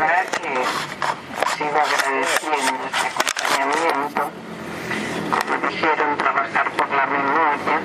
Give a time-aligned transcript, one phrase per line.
[0.00, 0.60] agradeciendo
[2.86, 4.22] este acompañamiento,
[5.30, 7.80] como dijeron, trabajar por la memoria,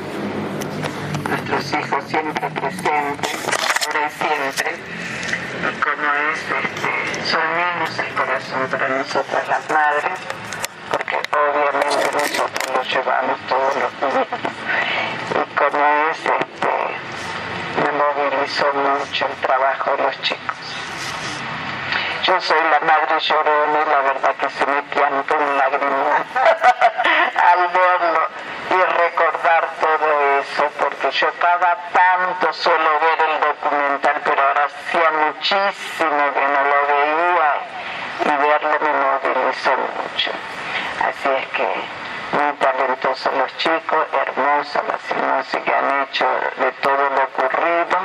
[1.28, 3.38] nuestros hijos siempre presentes,
[3.86, 4.76] ahora y siempre,
[5.60, 6.92] y como es, este,
[7.26, 10.20] son niños el corazón para nosotras las madres,
[10.92, 14.28] porque obviamente nosotros los llevamos todos los días,
[15.32, 16.74] y como es, este,
[17.84, 20.47] me movilizó mucho el trabajo de los chicos.
[22.28, 26.26] Yo soy la madre llorona y la verdad que se me pianta un lágrima
[27.54, 28.28] al verlo
[28.70, 35.10] y recordar todo eso, porque yo cada tanto suelo ver el documental, pero ahora hacía
[35.26, 37.52] muchísimo que no lo veía
[38.26, 40.32] y verlo me movilizó mucho.
[41.08, 41.68] Así es que
[42.34, 47.98] muy talentosos los chicos, hermosas las hipnosis que han hecho de todo lo ocurrido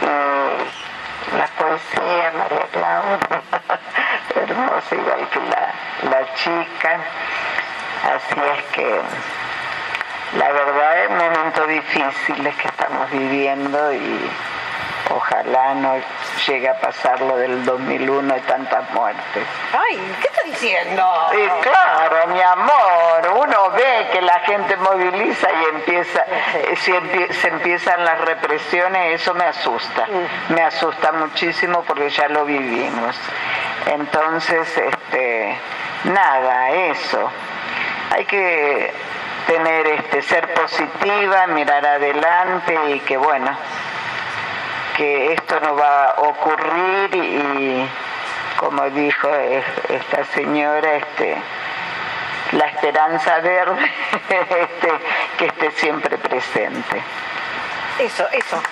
[0.00, 0.88] y
[1.36, 3.42] la poesía, María Claudia,
[4.64, 5.72] hermosa igual que la,
[6.10, 7.00] la chica.
[8.14, 9.00] Así es que
[10.38, 14.30] la verdad es momentos difíciles que estamos viviendo y
[15.10, 15.94] ojalá no
[16.46, 19.46] llegue a pasar lo del 2001 y tantas muertes.
[19.72, 21.28] Ay, ¿qué está diciendo?
[21.62, 26.24] Claro, mi amor, uno ve que la gente moviliza y empieza,
[26.82, 30.06] si empie- se empiezan las represiones, eso me asusta,
[30.50, 33.16] me asusta muchísimo porque ya lo vivimos.
[33.88, 35.58] Entonces, este,
[36.04, 37.30] nada, eso.
[38.14, 38.92] Hay que
[39.46, 43.50] tener este, ser positiva, mirar adelante y que bueno,
[44.94, 47.88] que esto no va a ocurrir y
[48.58, 49.28] como dijo
[49.88, 51.42] esta señora, este,
[52.52, 53.90] la esperanza verde
[54.28, 54.92] este,
[55.38, 57.02] que esté siempre presente.
[58.00, 58.62] Eso, eso.